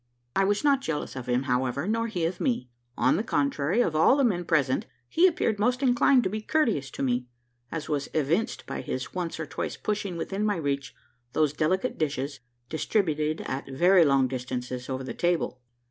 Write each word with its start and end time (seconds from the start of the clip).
I 0.35 0.45
was 0.45 0.63
not 0.63 0.81
jealous 0.81 1.15
of 1.15 1.27
him, 1.29 1.43
however, 1.43 1.87
nor 1.87 2.07
he 2.07 2.25
of 2.25 2.39
me. 2.41 2.69
On 2.97 3.17
the 3.17 3.23
contrary, 3.23 3.81
of 3.81 3.95
all 3.95 4.15
the 4.17 4.23
men 4.23 4.45
present, 4.45 4.87
he 5.07 5.27
appeared 5.27 5.59
most 5.59 5.83
inclined 5.83 6.23
to 6.23 6.29
be 6.31 6.41
courteous 6.41 6.89
to 6.93 7.03
me 7.03 7.27
as 7.71 7.87
was 7.87 8.09
evinced 8.15 8.65
by 8.65 8.81
his 8.81 9.13
once 9.13 9.39
or 9.39 9.45
twice 9.45 9.77
pushing 9.77 10.17
within 10.17 10.43
my 10.43 10.55
reach 10.55 10.95
those 11.33 11.53
delicate 11.53 11.99
dishes, 11.99 12.39
distributed 12.67 13.41
at 13.41 13.69
very 13.69 14.03
long 14.03 14.27
distances 14.27 14.89
over 14.89 15.03
the 15.03 15.13
table. 15.13 15.59